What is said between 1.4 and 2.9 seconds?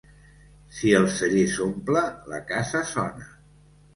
s'omple, la casa